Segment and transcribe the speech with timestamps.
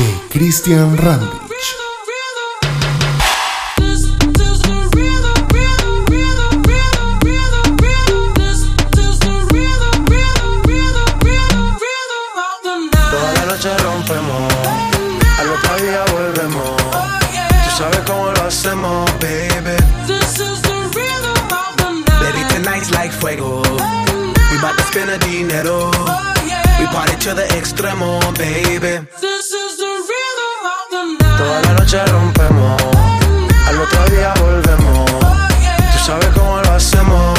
[0.00, 0.04] H.
[0.30, 1.74] Christian Rambich.
[13.10, 14.52] Toda la noche rompemos,
[15.38, 16.76] al otro día volvemos.
[17.64, 19.76] Tú sabes cómo lo hacemos, baby.
[20.06, 21.34] This is the rhythm.
[22.20, 23.62] Baby, tonight's like fuego.
[24.52, 25.90] We bout to spend a dinero.
[26.78, 29.04] We party to the extremo, baby
[31.88, 32.82] noche rompemos,
[33.66, 35.10] al otro día volvemos.
[35.10, 37.37] Tú sabes cómo lo hacemos.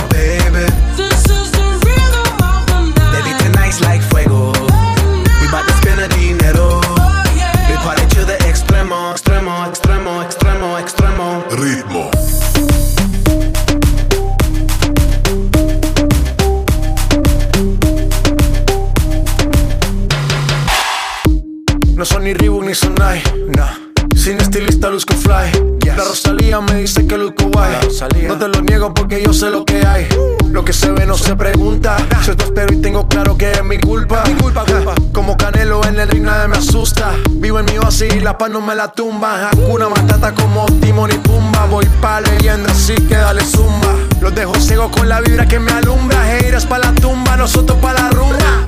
[36.50, 37.16] me asusta.
[37.30, 39.50] Vivo en mi oasis y la paz no me la tumba.
[39.50, 41.66] Hakuna Matata como Timon y Pumba.
[41.66, 43.96] Voy pa' leyenda, así que dale zumba.
[44.20, 46.38] Los dejo ciegos con la vibra que me alumbra.
[46.38, 48.66] Heiras pa' la tumba, nosotros pa' la rumba.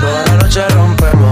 [0.00, 1.27] Toda la noche rompemos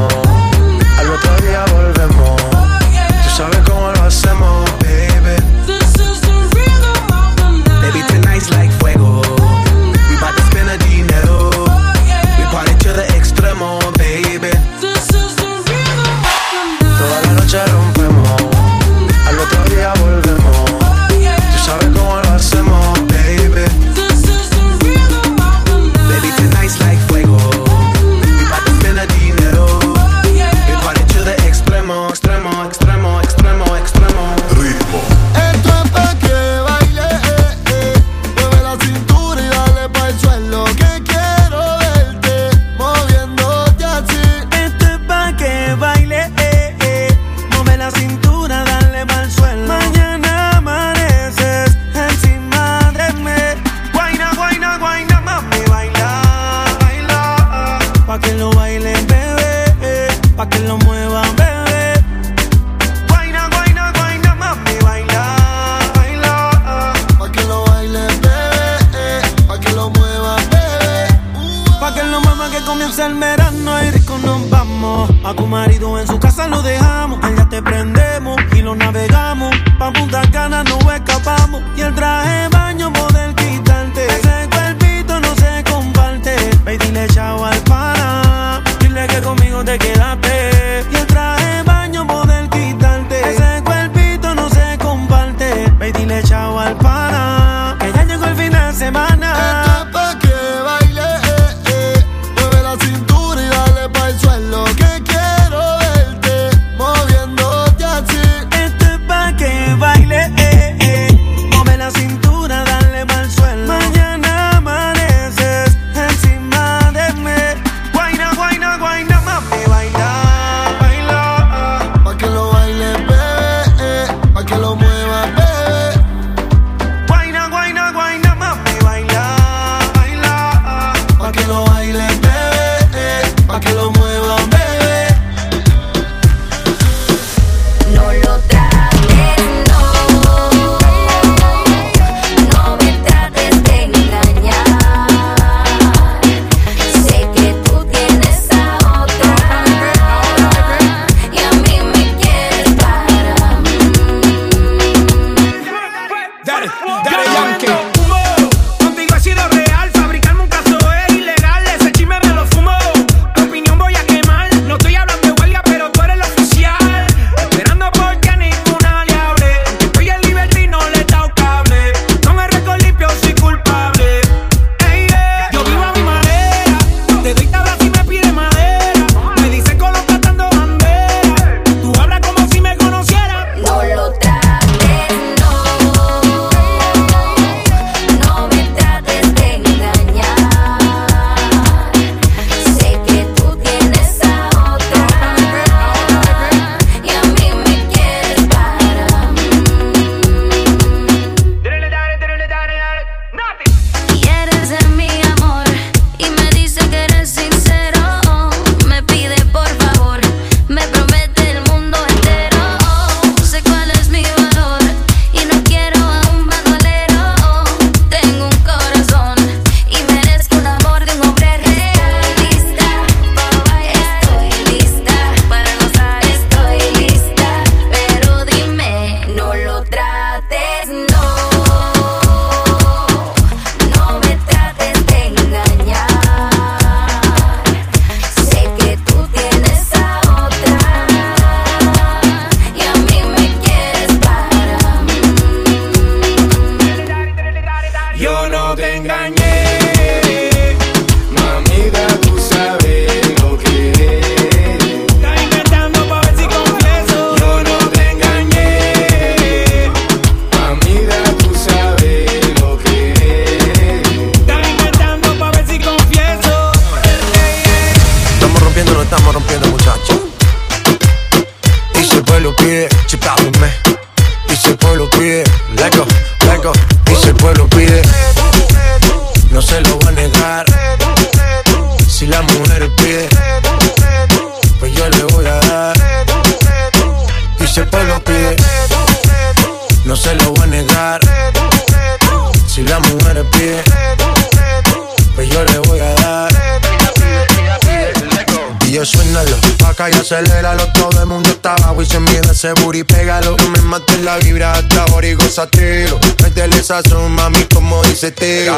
[300.11, 303.81] y aceléralo Todo el mundo está abajo y se mide ese booty, pégalo No me
[303.83, 308.75] mates la vibra hasta ahora y gozatelo Métele esa son, mami, como dice tío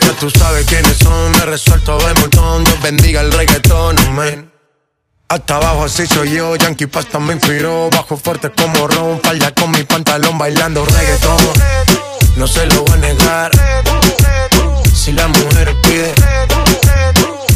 [0.00, 4.50] Ya tú sabes quiénes son, me resuelto de montón Dios bendiga el reggaetón, amén.
[5.28, 9.70] Hasta abajo así soy yo, Yankee Pasta me inspiró Bajo fuerte como Ron, falda con
[9.70, 11.38] mi pantalón bailando reggaetón.
[12.36, 13.50] No se lo voy a negar.
[14.94, 16.14] Si la mujer pide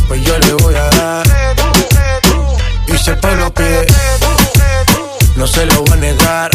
[0.09, 1.46] Pues yo le voy a dar
[3.07, 3.87] Y si el pueblo pide
[5.37, 6.51] No se lo voy a negar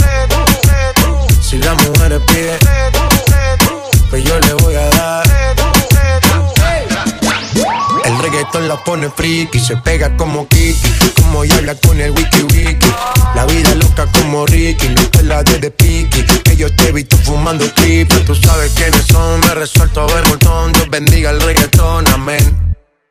[1.42, 2.59] Si la mujer pide
[4.09, 5.31] Pues yo le voy a dar
[8.03, 12.42] el reggaetón la pone friki, se pega como Kiki, como y habla con el wiki
[12.44, 12.88] wiki.
[13.36, 16.24] La vida loca como Ricky, te la de de piqui.
[16.44, 20.27] Que yo te he visto fumando triple, tú sabes quiénes son, me resuelto a ver
[20.27, 20.74] montón.
[20.74, 22.71] Dios bendiga el reggaetón, amén.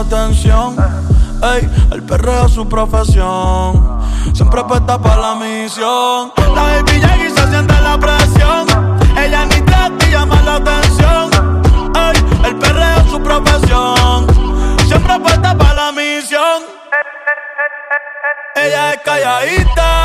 [0.00, 0.76] atención.
[1.42, 4.00] Ey, el perreo es su profesión.
[4.32, 6.32] Siempre puesta para la misión.
[6.54, 8.66] La baby y se siente la presión.
[9.16, 11.30] Ella ni trata y llama la atención.
[11.94, 14.26] Ey, el perreo es su profesión.
[14.86, 16.62] Siempre puesta para la misión.
[18.56, 20.04] Ella es calladita,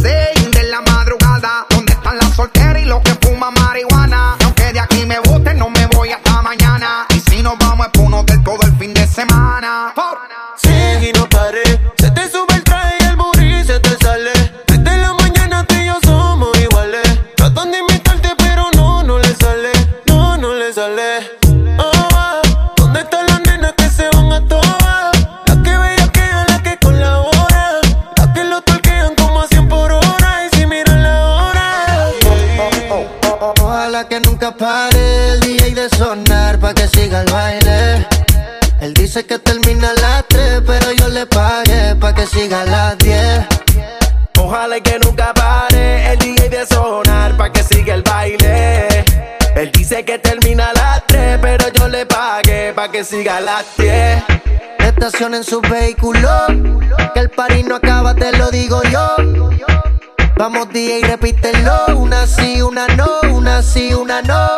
[0.00, 1.66] seis de la madrugada.
[1.70, 2.67] ¿Dónde están las solteras?
[50.06, 54.22] Que termina las 3, pero yo le pagué pa' que siga a las 10.
[54.78, 56.30] Estacionen su vehículo,
[57.12, 59.16] que el parís no acaba, te lo digo yo.
[60.36, 64.54] Vamos día y repítelo, una sí, una no, una sí, una no.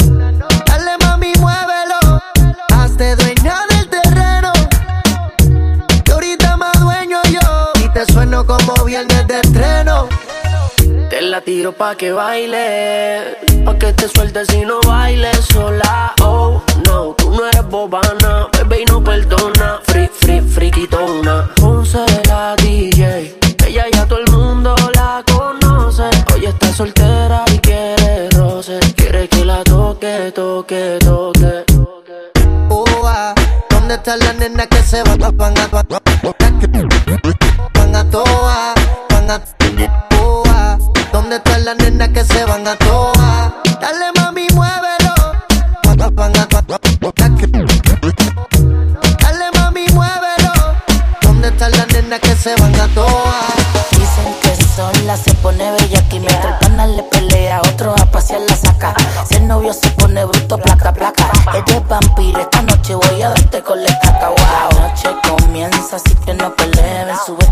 [0.66, 2.20] Dale mami, muévelo,
[2.74, 4.52] hazte dueña del terreno.
[6.04, 10.09] Que ahorita más dueño yo, y te sueno como viernes de estreno.
[11.20, 16.14] La tiro pa' que baile, pa' que te sueltes si no bailes sola.
[16.22, 19.80] Oh no, tú no eres bobana, bebé y no perdona.
[19.84, 21.50] Free, free, friquitona.
[21.56, 26.04] Ponce la DJ, ella ya todo el mundo la conoce.
[26.32, 31.64] Hoy está soltera y quiere roce, quiere que la toque, toque, toque.
[32.70, 33.34] Oh, ah,
[33.68, 35.16] ¿dónde está la nena que se va?
[35.16, 35.92] Van a, van a,
[37.74, 38.74] van a toa,
[39.10, 40.09] van a
[41.30, 43.54] ¿Dónde están las nenas que se van a toa?
[43.80, 45.14] Dale mami, muévelo.
[49.20, 50.52] Dale mami, muévelo.
[51.22, 53.46] ¿Dónde están las nenas que se van a toa?
[53.92, 56.18] Dicen que sola se pone bella aquí.
[56.18, 58.92] Mientras el pana le pelea, otro a pasear la saca.
[59.24, 61.30] Si el novio se pone bruto, placa, placa.
[61.54, 64.30] Ella es vampira, esta noche voy a darte con la estaca.
[64.30, 64.36] Wow.
[64.72, 67.06] La noche comienza, así que no peleen.
[67.24, 67.46] Sube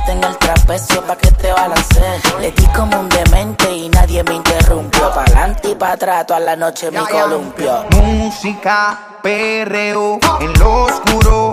[5.78, 7.85] para atrás toda la noche en mi columpio.
[7.90, 11.52] Música, perreo, en lo oscuro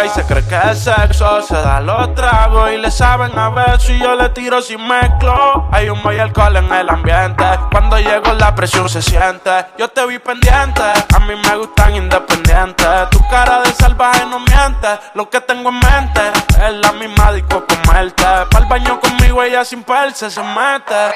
[0.00, 1.42] loca y se cree que es sexo.
[1.42, 3.92] Se da los tragos y le saben a beso.
[3.92, 5.68] Y yo le tiro sin mezclo.
[5.72, 7.44] Hay un y alcohol en el ambiente.
[7.70, 9.50] Cuando llego la presión se siente.
[9.78, 10.82] Yo te vi pendiente.
[10.82, 13.10] A mí me gustan independientes.
[13.10, 14.88] Tu cara de salvaje no miente.
[15.14, 16.20] Lo que tengo en mente
[16.66, 18.24] es la misma disco comerte.
[18.50, 21.14] Pa'l baño con ella sin perse se mete.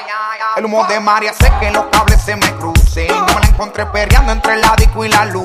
[0.55, 3.07] El humo de María hace que los cables se me crucen.
[3.07, 5.43] No me la encontré perreando entre la disco y la luz.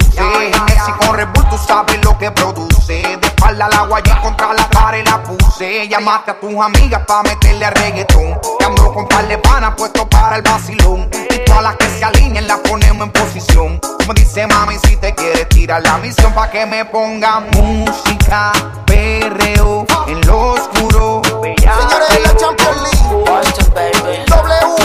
[0.67, 3.03] Messi con Red Bull, tú sabes lo que produce.
[3.03, 5.89] De espalda al agua y contra la cara y la puse.
[5.89, 8.41] Llamaste a tus amigas pa' meterle a reggaetón.
[8.59, 11.11] Te ando con par de panas puesto para el vacilón.
[11.31, 13.79] Y todas las que se alineen las ponemos en posición.
[13.79, 18.53] Como dice mami, si te quieres tirar la misión pa' que me ponga música,
[18.87, 21.23] perreo en lo oscuro.
[21.25, 22.37] Señores de la
[22.71, 22.91] Only.
[23.75, 24.25] baby.
[24.27, 24.77] W.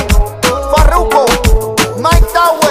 [0.72, 1.26] Farruko,
[2.02, 2.65] Mike Tower.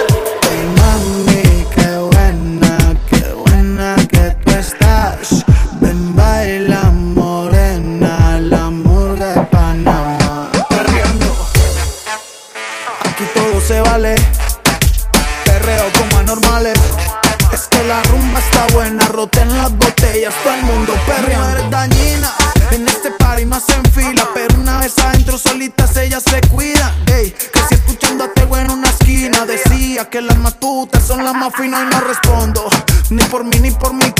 [31.55, 32.69] Finas y no respondo.
[33.09, 34.11] Ni por mí ni por mi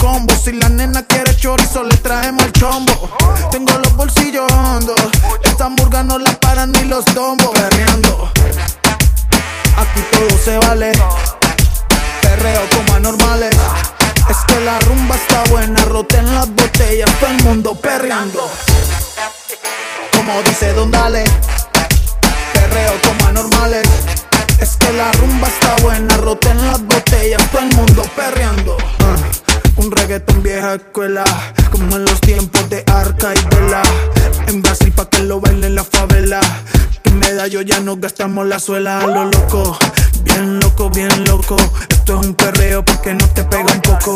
[38.66, 39.78] suela a lo loco.
[40.24, 41.56] Bien loco, bien loco.
[41.88, 44.16] Esto es un perreo porque no te pega un poco.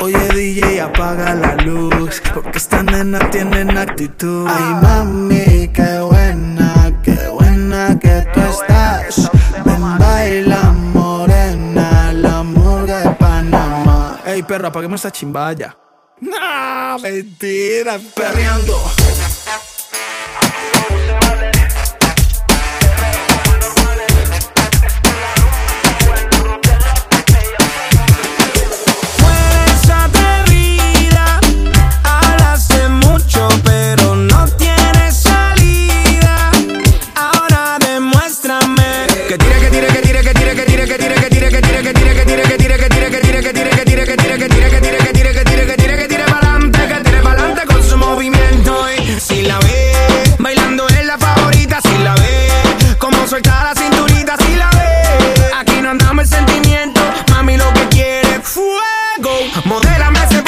[0.00, 2.22] Oye DJ, apaga la luz.
[2.32, 4.46] Porque esta nena tienen actitud.
[4.48, 9.28] Ay mami, qué buena, qué buena que tú estás.
[9.64, 10.62] Ven, baila
[10.94, 14.20] morena, la murga de Panamá.
[14.24, 15.76] Ey perro, apaguemos esta chimbaya.
[16.20, 18.76] No, mentira, perreando.
[59.64, 60.41] Modélame ese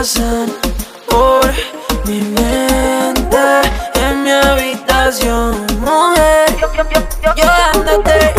[0.00, 0.46] pasan
[1.10, 1.44] por
[2.06, 3.44] mi mente
[3.96, 6.56] en mi habitación, mujer.
[7.36, 8.32] Yo ándate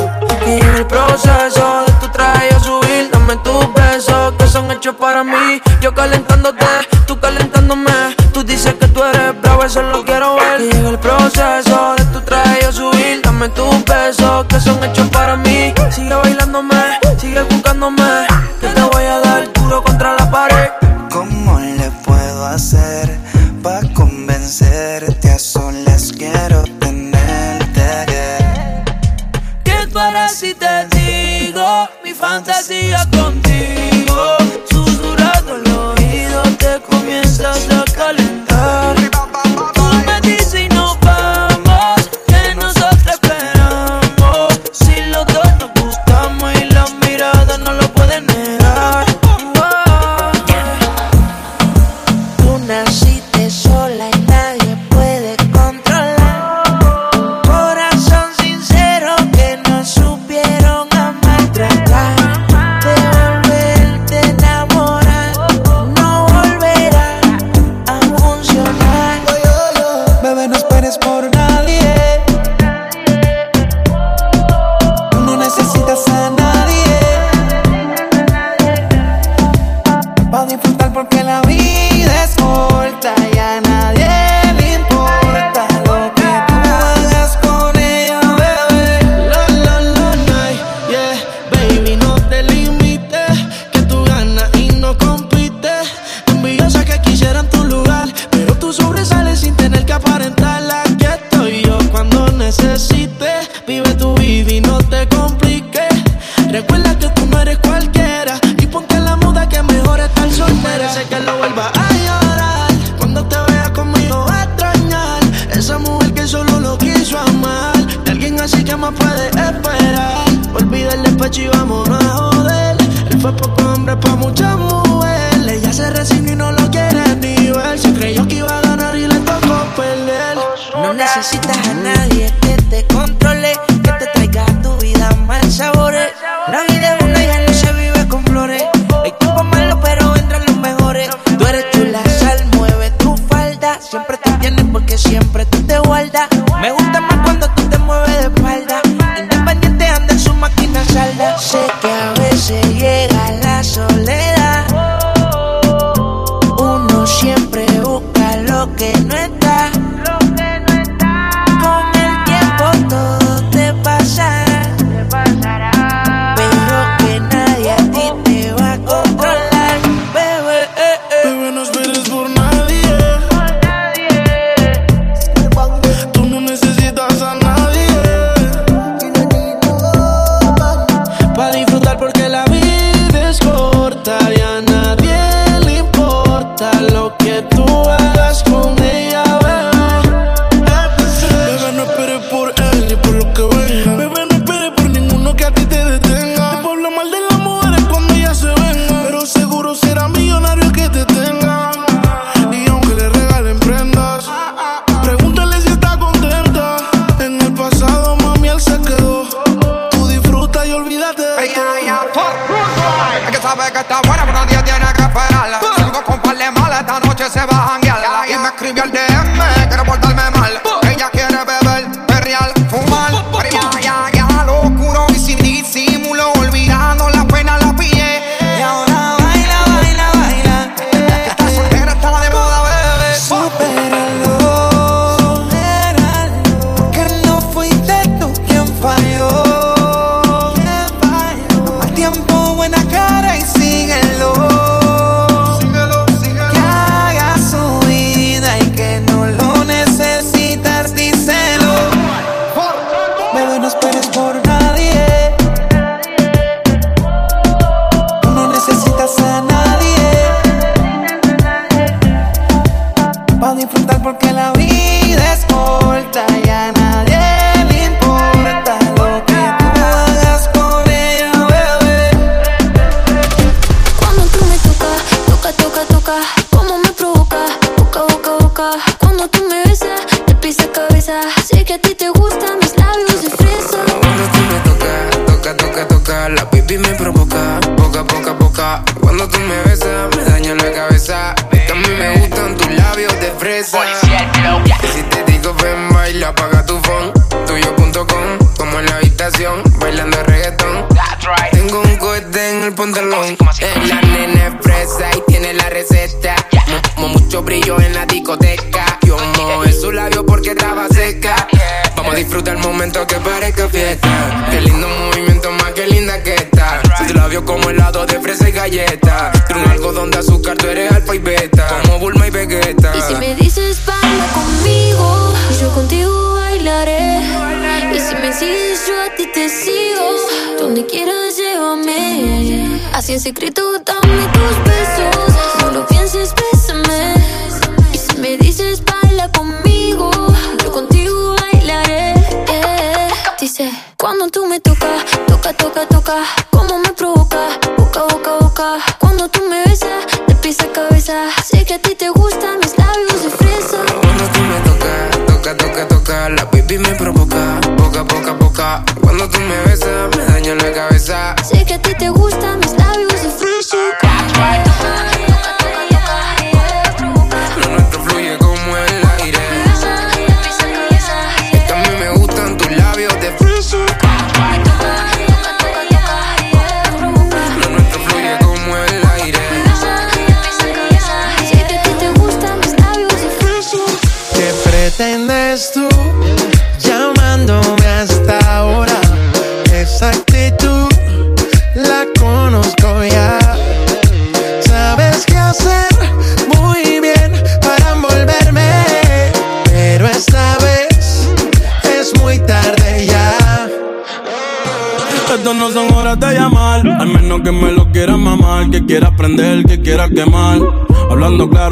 [0.47, 5.23] y el proceso de tu traje a subir, dame tus besos que son hechos para
[5.23, 5.61] mí.
[5.81, 6.65] Yo calentándote,
[7.05, 8.15] tú calentándome.
[8.33, 10.61] Tú dices que tú eres bravo, eso lo quiero ver.
[10.61, 15.37] Y el proceso de tu traje a subir, dame tus besos que son hechos para
[15.37, 15.71] mí.
[15.91, 18.30] Sigue bailándome, sigue buscándome.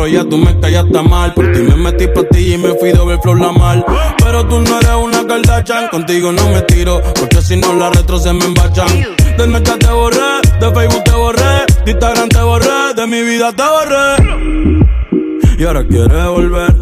[0.07, 1.33] ya tú me ya está mal.
[1.33, 3.85] Por ti me metí ti y me fui doble flow la mal.
[4.23, 8.19] Pero tú no eres una Kardashian, contigo no me tiro, porque si no la retro
[8.19, 8.87] se me embachan.
[9.37, 13.51] De Snapchat te borré, de Facebook te borré, de Instagram te borré, de mi vida
[13.53, 14.39] te borré.
[15.57, 16.75] Y ahora quieres volver,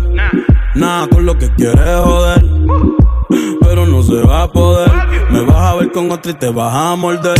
[0.76, 2.46] nada con lo que quieres joder.
[3.62, 4.92] Pero no se va a poder,
[5.30, 7.40] me vas a ver con otra y te vas a morder.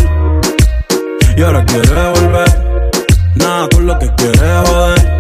[1.36, 2.82] Y ahora quieres volver,
[3.36, 5.17] nada con lo que quieres joder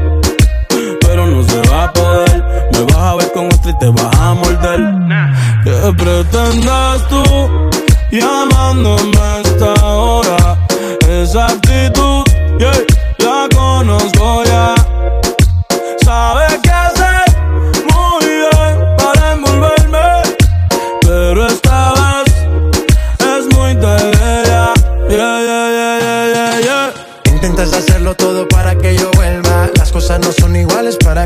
[1.17, 2.43] pero no se va a poder.
[2.73, 4.81] Me vas a ver con otra y te vas a morder.
[5.63, 7.23] ¿Qué pretendes tú
[8.11, 10.57] llamándome a esta hora?
[11.09, 12.26] Esa actitud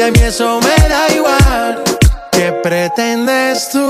[0.00, 1.84] y a mí eso me da igual.
[2.32, 3.89] ¿Qué pretendes tú?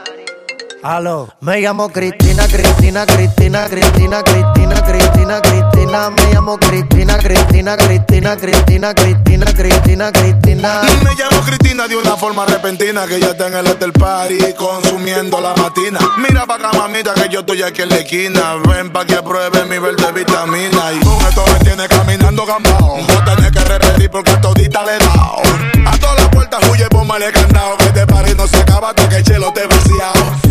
[0.83, 8.35] Aló, me llamo Cristina, Cristina, Cristina, Cristina, Cristina, Cristina, Cristina, me llamo Cristina, Cristina, Cristina,
[8.35, 10.81] Cristina, Cristina, Cristina, Cristina.
[11.03, 15.39] Me llamo Cristina de una forma repentina que ya está en el hotel party consumiendo
[15.39, 15.99] la matina.
[16.17, 18.55] Mira pa' acá, mamita, que yo estoy aquí en la esquina.
[18.67, 20.93] Ven pa' que pruebe mi verde vitamina.
[20.93, 22.97] Y con esto me tiene caminando gambao.
[22.97, 25.41] A tener que repetir porque a todita le he dado.
[25.85, 27.77] A todas las puertas huye, póngale candado.
[27.77, 30.50] Que este party no se acaba hasta que el chelo te vaciado.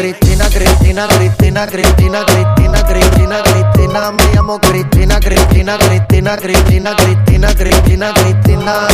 [0.00, 4.10] Cristina, Cristina, Cristina, Cristina, Cristina, Cristina, Cristina.
[4.12, 8.88] Me llamo Cristina, Cristina, Cristina, Cristina, Cristina, Cristina, Cristina.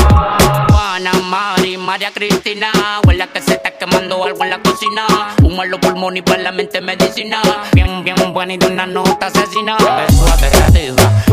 [0.68, 2.72] Juana, Mari, María Cristina.
[3.06, 5.06] Huele que se está quemando algo en la cocina.
[5.44, 7.40] Humo en los pulmones y para la mente medicina.
[7.72, 9.76] Bien, bien buena y de una nota asesina.
[9.78, 10.50] Suave,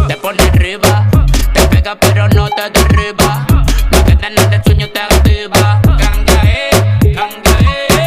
[0.08, 1.10] te pone arriba.
[1.52, 3.48] Te pega pero no te derriba.
[3.92, 5.82] No te dan de sueño, te activa.
[5.84, 6.70] Ganga, eh,
[7.02, 8.03] ganga, eh.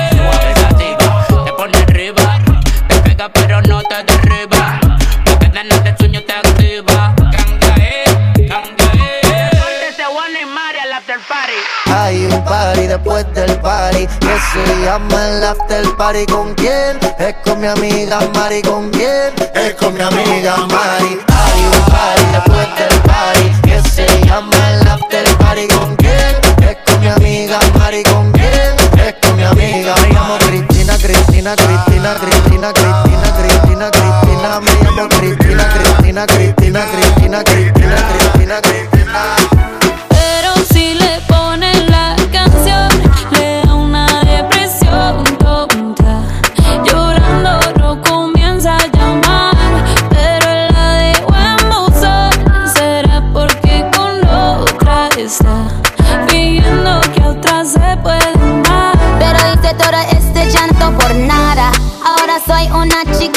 [3.17, 4.81] Pega pero no te derriba.
[5.27, 7.15] No te dan de sueño, te activa.
[7.17, 8.05] Ganga, eh,
[8.49, 9.51] ganga, eh.
[9.53, 11.93] Suéltese Juana y Mari al after party.
[11.93, 16.27] Hay un party después del party que se llama el after party.
[16.27, 16.99] ¿Con quién?
[17.19, 18.63] Es con mi amiga Mari.
[18.63, 19.33] ¿Con quién?
[19.55, 21.19] Es con mi amiga Mari.
[21.29, 24.86] Hay un party después del party que se llama el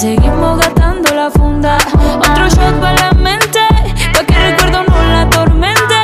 [0.00, 1.76] Seguimos gastando la funda.
[2.18, 3.60] Otro shot para la mente,
[4.14, 5.98] pa' que el recuerdo no la atormente.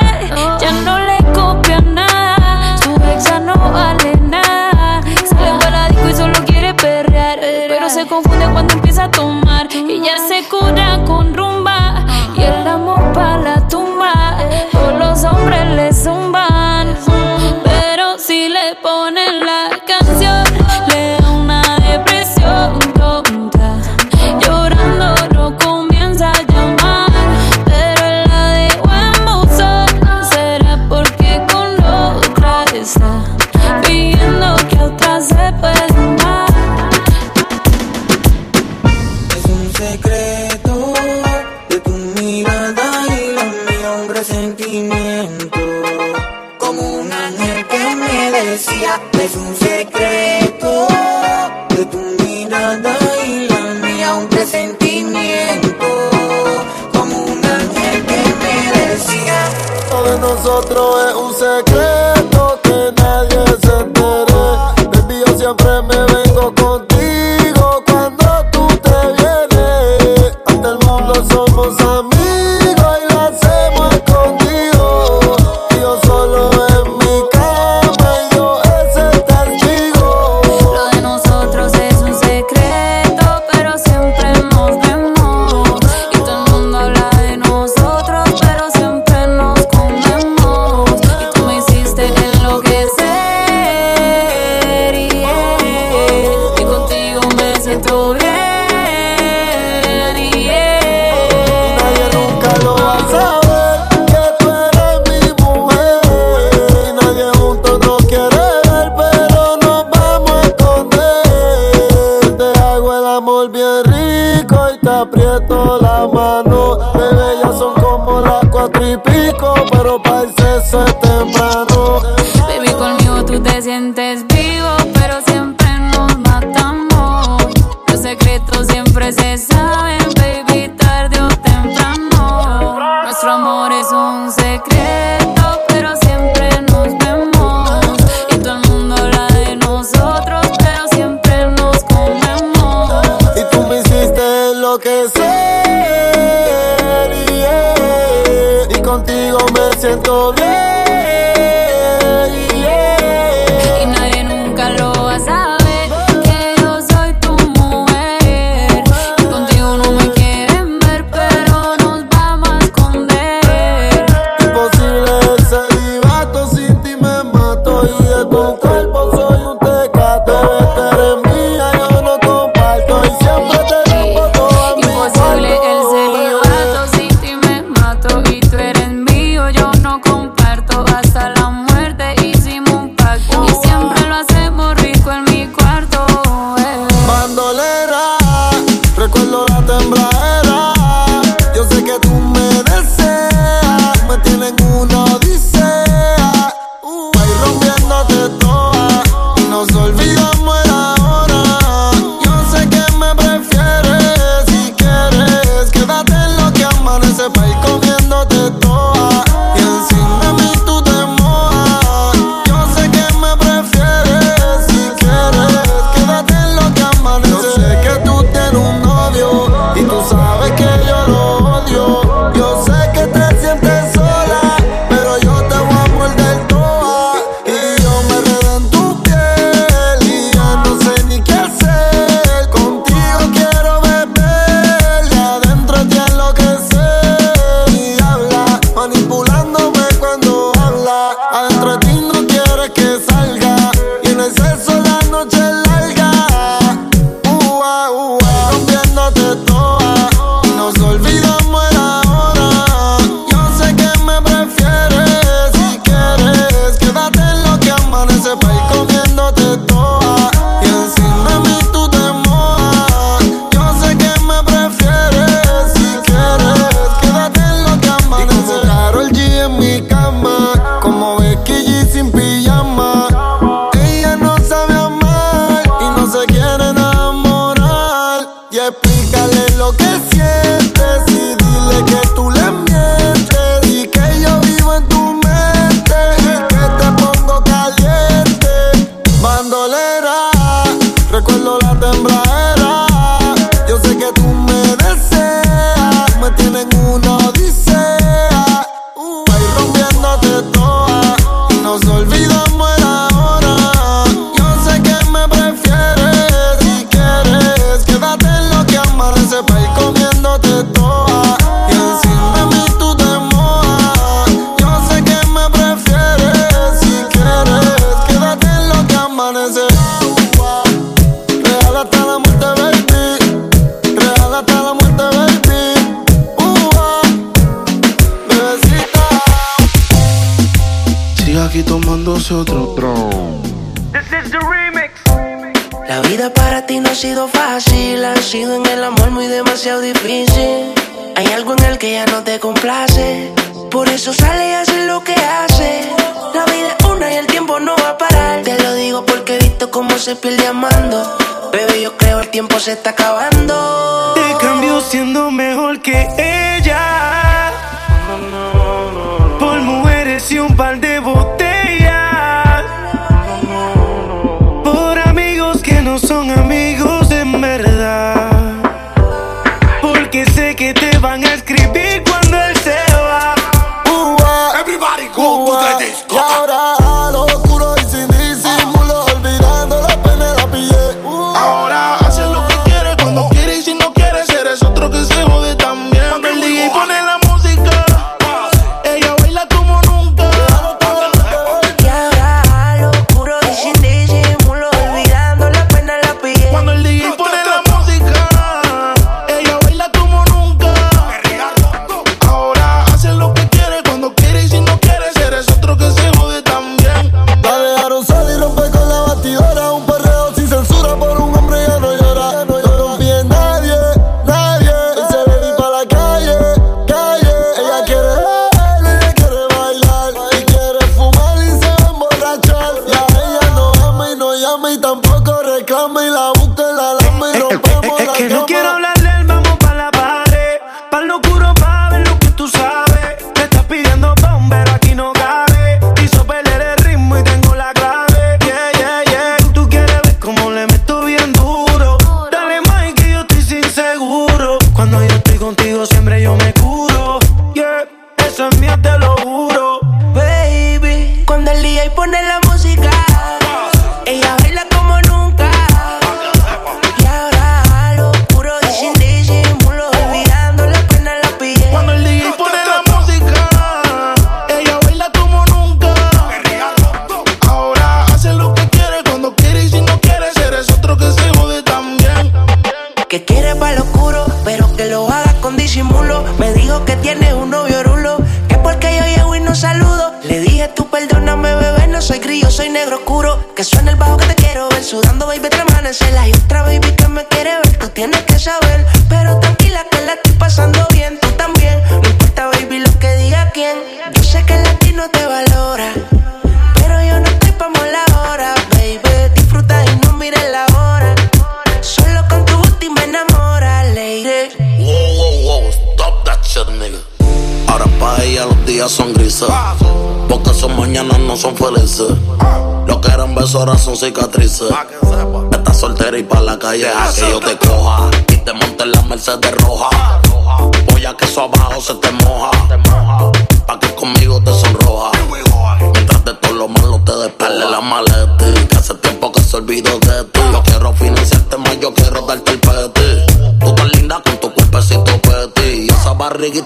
[0.61, 5.01] Ya no le copia nada, su ex ya no vale nada.
[5.27, 8.75] Sale para la disco y solo quiere perrear, pero se confunde cuando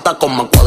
[0.02, 0.59] con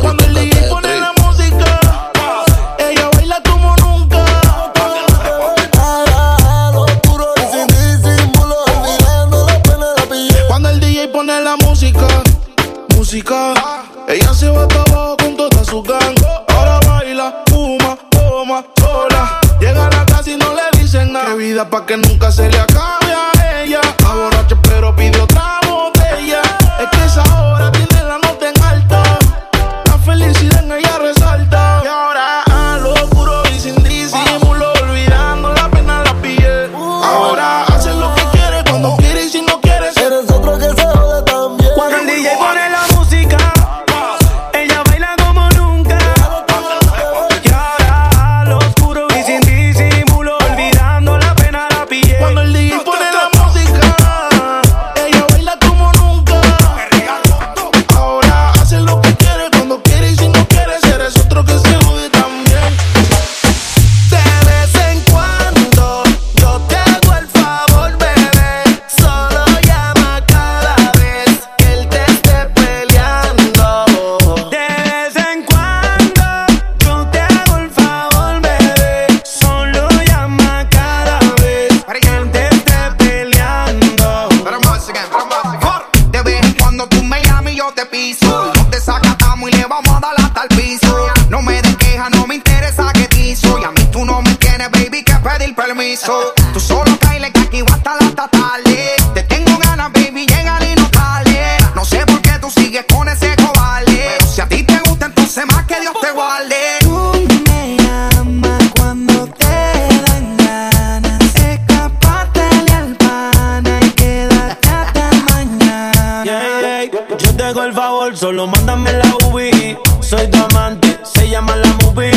[116.93, 119.75] Yo te hago el favor, solo mándame la UBI.
[119.99, 122.11] Soy tu amante, se llama la movie.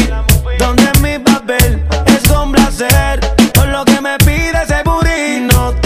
[0.59, 3.21] Donde es mi papel es complacer.
[3.55, 5.49] Por lo que me pides ese booty.
[5.51, 5.86] No te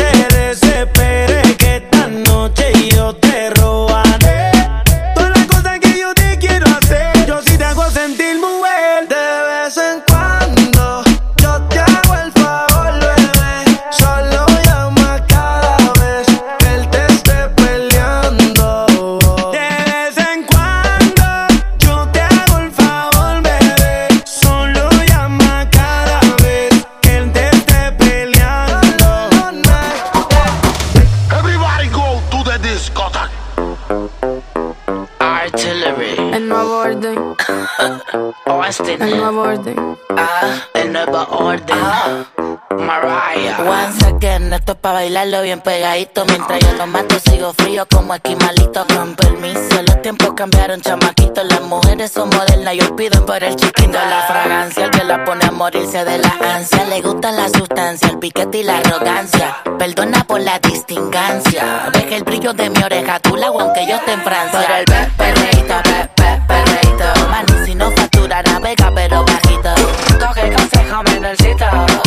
[44.91, 46.25] pa' bailarlo bien pegadito.
[46.27, 48.85] Mientras yo lo mato, sigo frío como esquimalito.
[48.95, 51.45] Con permiso, los tiempos cambiaron, chamaquitos.
[51.45, 53.93] Las mujeres son modernas y hoy piden por el chiquito.
[53.93, 56.85] La fragancia, el que la pone a morirse de la ansia.
[56.87, 59.57] Le gusta la sustancia, el piquete y la arrogancia.
[59.79, 61.89] Perdona por la distingancia.
[61.93, 64.61] Deja el brillo de mi oreja, tú la aunque yo esté en Francia.
[64.67, 67.05] Por el pe- perreíto, pe- pe- perreíto.
[67.31, 69.71] Mani, si no factura, navega, pero bajito.
[70.19, 71.65] Coge consejo, menorcito.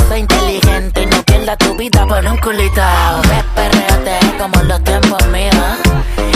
[0.10, 1.02] Soy inteligente
[1.44, 2.82] pierda tu vida por un culito.
[3.24, 5.56] Pe- Perreote como en los tiempos míos.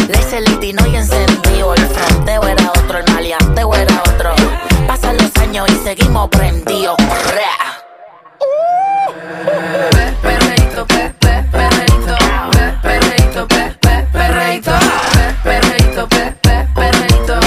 [0.10, 1.74] Le hice el litino y encendido.
[1.76, 4.34] El fronteo era otro, el maleanteo era otro.
[4.88, 6.96] Pasan los años y seguimos prendidos.
[10.22, 12.18] Perreíto, pe, pe, perreíto,
[12.52, 17.40] pe, perreíto, pe, pe, perreíto, pe, perreíto, pe, pe, perreíto.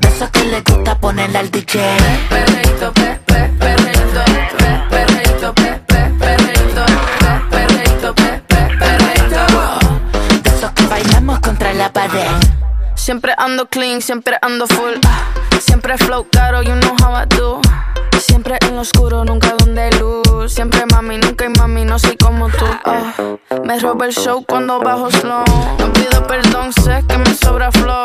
[0.00, 1.80] De esos que le gusta ponerle al DJ.
[2.28, 3.19] Perreíto, pe,
[13.00, 14.94] Siempre ando clean, siempre ando full.
[15.06, 15.24] ah,
[15.58, 17.60] Siempre flow caro, you know how I do.
[18.18, 20.52] Siempre en lo oscuro, nunca donde luz.
[20.52, 22.66] Siempre mami, nunca hay mami, no soy como tú.
[22.84, 23.12] ah.
[23.64, 25.44] Me roba el show cuando bajo slow.
[25.78, 28.04] No pido perdón, sé que me sobra flow.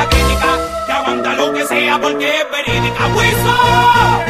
[0.00, 3.06] Música crítica, que aguanta lo que sea porque es verídica.
[3.08, 4.20] ¡Wiso!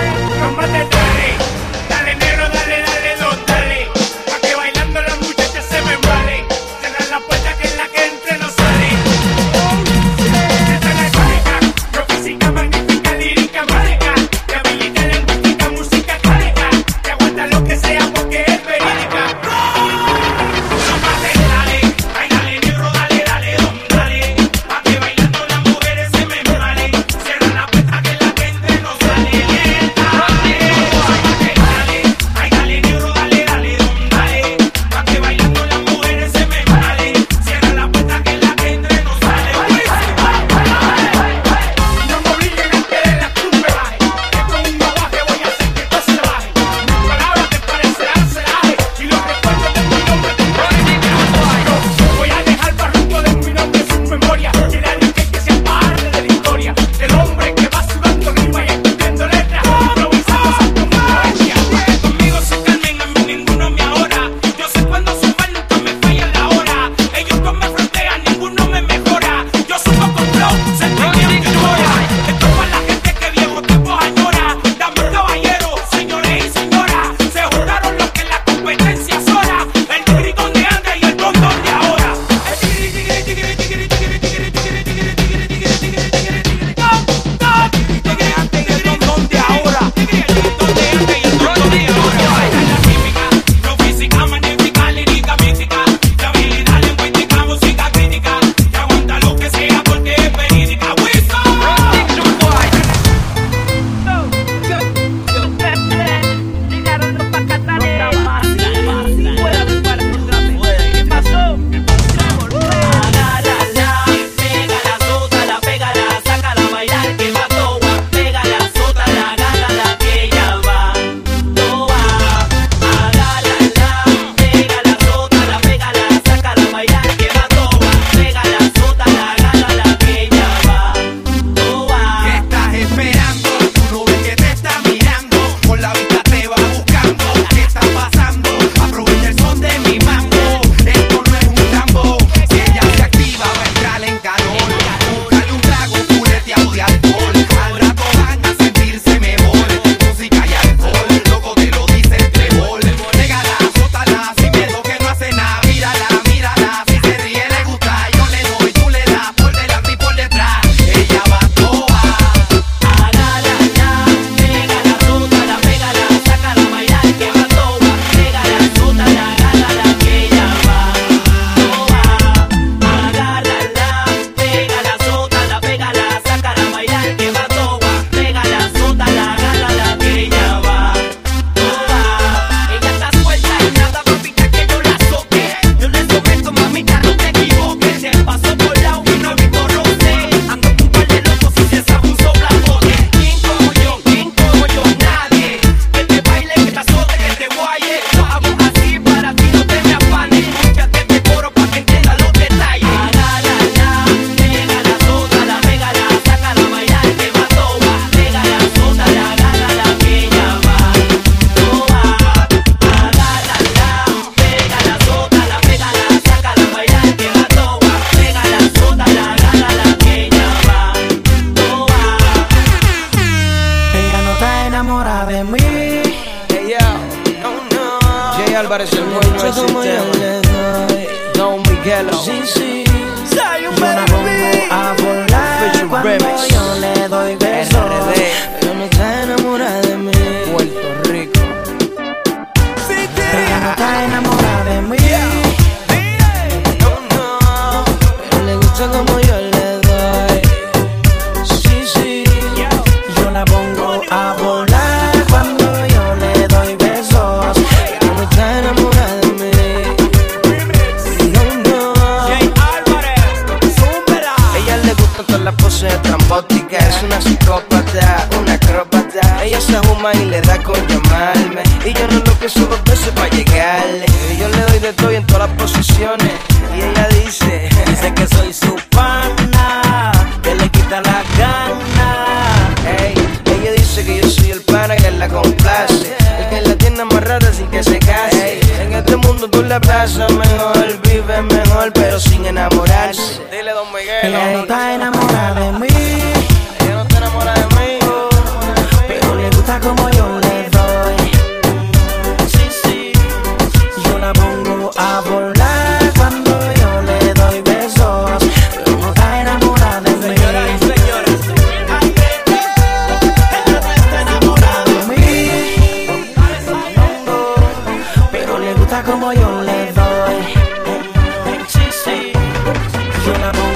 [323.30, 323.69] Yo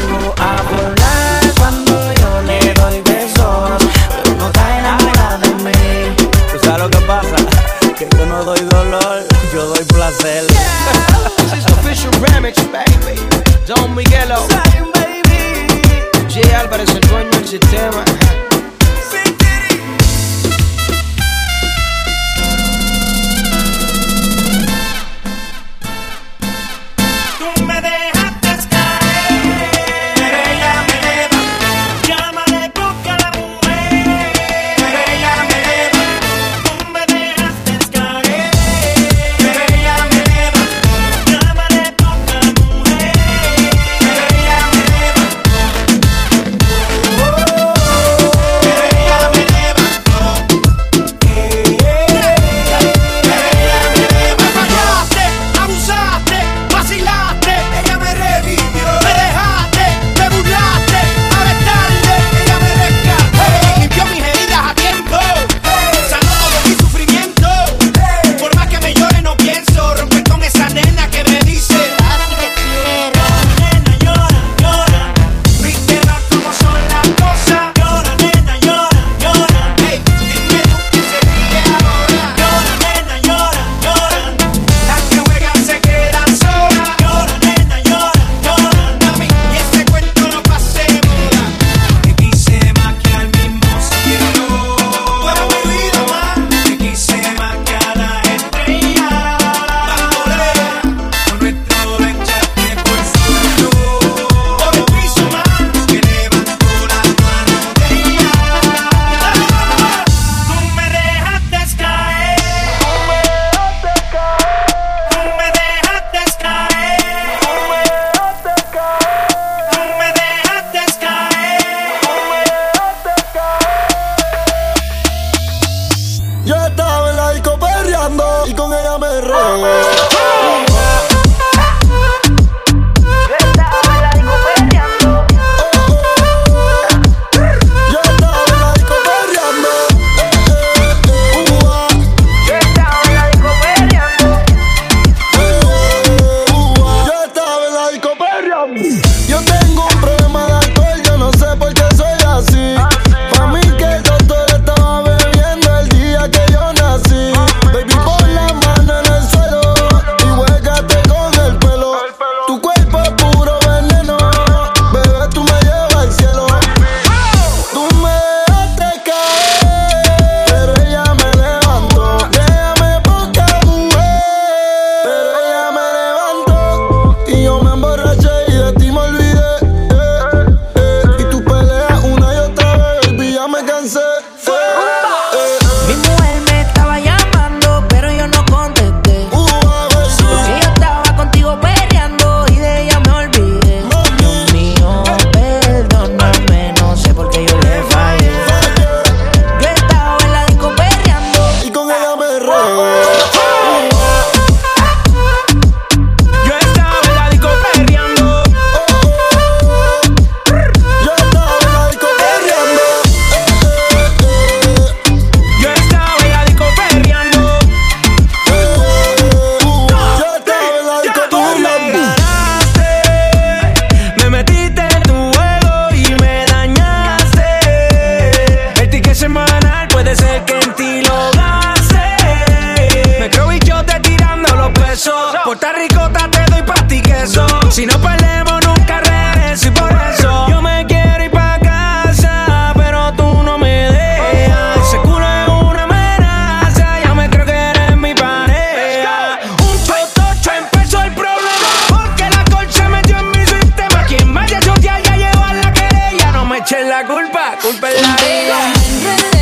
[257.84, 258.00] people
[258.48, 259.33] like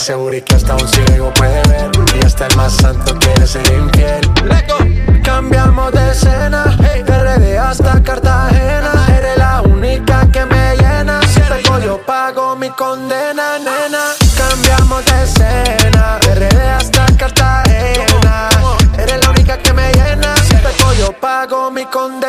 [0.00, 1.90] Ese booty que hasta un ciego puede ver.
[2.18, 4.22] Y hasta el más santo quiere ser infiel.
[5.22, 6.64] Cambiamos de escena.
[6.64, 8.92] De RD hasta Cartagena.
[9.18, 11.20] Eres la única que me llena.
[11.28, 14.14] Si te yo pago mi condena, nena.
[14.38, 16.18] Cambiamos de escena.
[16.22, 18.48] De RD hasta Cartagena.
[18.96, 20.34] Eres la única que me llena.
[20.38, 22.19] Si te yo pago mi condena